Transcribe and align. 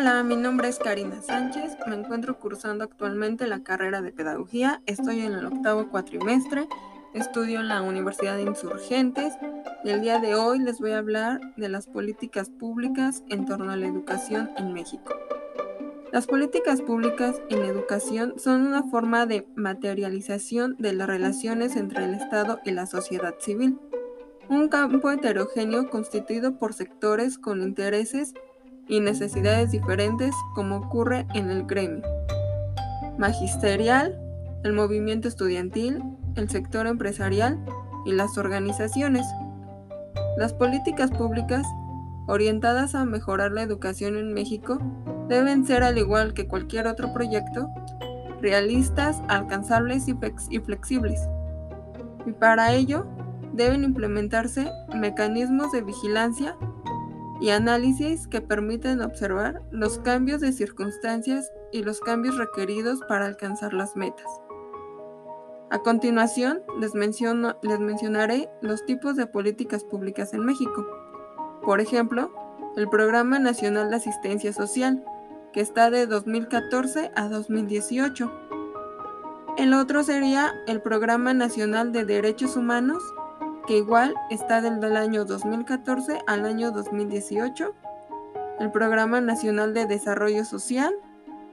Hola, 0.00 0.22
mi 0.22 0.34
nombre 0.34 0.66
es 0.68 0.78
Karina 0.78 1.20
Sánchez, 1.20 1.76
me 1.86 1.94
encuentro 1.94 2.38
cursando 2.38 2.84
actualmente 2.84 3.46
la 3.46 3.62
carrera 3.62 4.00
de 4.00 4.12
Pedagogía, 4.12 4.80
estoy 4.86 5.20
en 5.20 5.34
el 5.34 5.44
octavo 5.44 5.90
cuatrimestre, 5.90 6.66
estudio 7.12 7.60
en 7.60 7.68
la 7.68 7.82
Universidad 7.82 8.36
de 8.36 8.44
Insurgentes. 8.44 9.34
Y 9.84 9.90
el 9.90 10.00
día 10.00 10.18
de 10.18 10.36
hoy 10.36 10.58
les 10.58 10.78
voy 10.78 10.92
a 10.92 10.98
hablar 11.00 11.38
de 11.58 11.68
las 11.68 11.86
políticas 11.86 12.48
públicas 12.48 13.24
en 13.28 13.44
torno 13.44 13.72
a 13.72 13.76
la 13.76 13.88
educación 13.88 14.48
en 14.56 14.72
México. 14.72 15.12
Las 16.12 16.26
políticas 16.26 16.80
públicas 16.80 17.38
en 17.50 17.62
educación 17.66 18.36
son 18.38 18.66
una 18.66 18.84
forma 18.84 19.26
de 19.26 19.46
materialización 19.54 20.76
de 20.78 20.94
las 20.94 21.08
relaciones 21.08 21.76
entre 21.76 22.06
el 22.06 22.14
Estado 22.14 22.58
y 22.64 22.70
la 22.70 22.86
sociedad 22.86 23.34
civil, 23.38 23.78
un 24.48 24.68
campo 24.68 25.10
heterogéneo 25.10 25.90
constituido 25.90 26.56
por 26.56 26.72
sectores 26.72 27.36
con 27.36 27.60
intereses 27.60 28.32
y 28.90 29.00
necesidades 29.00 29.70
diferentes 29.70 30.34
como 30.54 30.76
ocurre 30.76 31.26
en 31.34 31.50
el 31.50 31.64
gremio. 31.64 32.02
Magisterial, 33.16 34.20
el 34.64 34.72
movimiento 34.72 35.28
estudiantil, 35.28 36.02
el 36.34 36.50
sector 36.50 36.86
empresarial 36.86 37.58
y 38.04 38.12
las 38.12 38.36
organizaciones. 38.36 39.26
Las 40.36 40.52
políticas 40.52 41.10
públicas 41.12 41.66
orientadas 42.26 42.94
a 42.94 43.04
mejorar 43.04 43.52
la 43.52 43.62
educación 43.62 44.16
en 44.16 44.34
México 44.34 44.78
deben 45.28 45.64
ser, 45.64 45.84
al 45.84 45.96
igual 45.96 46.34
que 46.34 46.48
cualquier 46.48 46.86
otro 46.86 47.12
proyecto, 47.12 47.68
realistas, 48.40 49.22
alcanzables 49.28 50.08
y, 50.08 50.58
flexibles. 50.60 51.20
Y 52.26 52.32
para 52.32 52.72
ello 52.72 53.06
deben 53.52 53.84
implementarse 53.84 54.70
mecanismos 54.94 55.70
de 55.72 55.82
vigilancia 55.82 56.56
y 57.40 57.50
análisis 57.50 58.26
que 58.26 58.40
permiten 58.40 59.00
observar 59.00 59.62
los 59.70 59.98
cambios 59.98 60.40
de 60.40 60.52
circunstancias 60.52 61.50
y 61.72 61.82
los 61.82 62.00
cambios 62.00 62.36
requeridos 62.36 63.00
para 63.08 63.26
alcanzar 63.26 63.72
las 63.72 63.96
metas. 63.96 64.26
A 65.70 65.78
continuación, 65.78 66.62
les, 66.80 66.94
mencionaré 66.94 68.50
los 68.60 68.84
tipos 68.86 69.14
de 69.14 69.28
políticas 69.28 69.84
públicas 69.84 70.34
en 70.34 70.44
México. 70.44 70.84
Por 71.62 71.80
ejemplo, 71.80 72.32
el 72.76 72.88
Programa 72.88 73.38
Nacional 73.38 73.88
de 73.88 73.96
Asistencia 73.96 74.52
Social, 74.52 75.04
que 75.52 75.60
está 75.60 75.90
de 75.90 76.06
2014 76.06 77.12
a 77.14 77.28
2018. 77.28 78.32
El 79.58 79.74
otro 79.74 80.02
sería 80.02 80.52
el 80.66 80.82
Programa 80.82 81.34
Nacional 81.34 81.92
de 81.92 82.04
Derechos 82.04 82.56
Humanos, 82.56 83.02
que 83.70 83.78
igual 83.78 84.14
está 84.30 84.60
del, 84.60 84.96
año 84.96 85.24
2014 85.24 86.22
al 86.26 86.44
año 86.44 86.72
2018. 86.72 87.72
El 88.58 88.72
Programa 88.72 89.20
Nacional 89.20 89.74
de 89.74 89.86
Desarrollo 89.86 90.44
Social, 90.44 90.92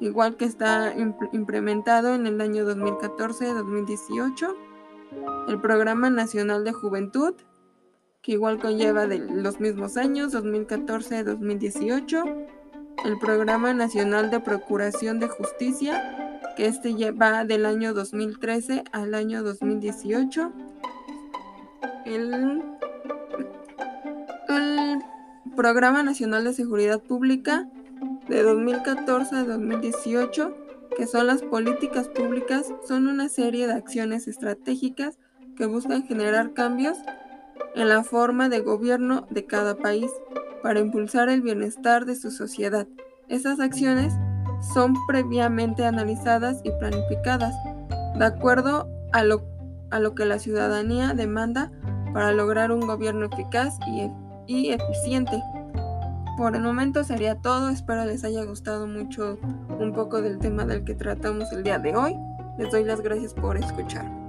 igual 0.00 0.36
que 0.36 0.44
está 0.44 0.92
implementado 1.30 2.16
en 2.16 2.26
el 2.26 2.40
año 2.40 2.68
2014-2018. 2.68 4.56
El 5.50 5.60
Programa 5.60 6.10
Nacional 6.10 6.64
de 6.64 6.72
Juventud, 6.72 7.34
que 8.22 8.32
igual 8.32 8.58
conlleva 8.58 9.06
de 9.06 9.20
los 9.20 9.60
mismos 9.60 9.96
años, 9.96 10.34
2014-2018. 10.34 12.46
El 13.04 13.18
Programa 13.20 13.72
Nacional 13.72 14.32
de 14.32 14.40
Procuración 14.40 15.20
de 15.20 15.28
Justicia, 15.28 16.42
que 16.56 16.66
este 16.66 17.12
va 17.12 17.44
del 17.44 17.66
año 17.66 17.94
2013 17.94 18.82
al 18.90 19.14
año 19.14 19.44
2018 19.44 20.69
el, 22.14 22.62
Programa 25.56 26.02
Nacional 26.02 26.44
de 26.44 26.54
Seguridad 26.54 27.00
Pública 27.00 27.68
de 28.28 28.42
2014 28.42 29.36
a 29.36 29.44
2018, 29.44 30.56
que 30.96 31.06
son 31.06 31.26
las 31.26 31.42
políticas 31.42 32.08
públicas, 32.08 32.72
son 32.86 33.08
una 33.08 33.28
serie 33.28 33.66
de 33.66 33.74
acciones 33.74 34.26
estratégicas 34.26 35.18
que 35.56 35.66
buscan 35.66 36.04
generar 36.04 36.54
cambios 36.54 36.96
en 37.74 37.88
la 37.88 38.02
forma 38.04 38.48
de 38.48 38.60
gobierno 38.60 39.26
de 39.30 39.44
cada 39.44 39.76
país 39.76 40.10
para 40.62 40.80
impulsar 40.80 41.28
el 41.28 41.42
bienestar 41.42 42.06
de 42.06 42.16
su 42.16 42.30
sociedad. 42.30 42.86
Esas 43.28 43.60
acciones 43.60 44.14
son 44.72 44.94
previamente 45.06 45.84
analizadas 45.84 46.60
y 46.64 46.70
planificadas 46.70 47.54
de 48.18 48.24
acuerdo 48.24 48.88
a 49.12 49.24
lo, 49.24 49.44
a 49.90 50.00
lo 50.00 50.14
que 50.14 50.24
la 50.24 50.38
ciudadanía 50.38 51.12
demanda 51.12 51.70
para 52.12 52.32
lograr 52.32 52.72
un 52.72 52.80
gobierno 52.80 53.26
eficaz 53.26 53.78
y, 53.86 54.10
y 54.46 54.70
eficiente. 54.70 55.42
Por 56.36 56.56
el 56.56 56.62
momento 56.62 57.04
sería 57.04 57.36
todo, 57.36 57.68
espero 57.68 58.04
les 58.04 58.24
haya 58.24 58.44
gustado 58.44 58.86
mucho 58.86 59.38
un 59.78 59.92
poco 59.92 60.22
del 60.22 60.38
tema 60.38 60.64
del 60.64 60.84
que 60.84 60.94
tratamos 60.94 61.52
el 61.52 61.62
día 61.62 61.78
de 61.78 61.94
hoy. 61.94 62.16
Les 62.58 62.70
doy 62.70 62.84
las 62.84 63.00
gracias 63.00 63.34
por 63.34 63.56
escuchar. 63.56 64.19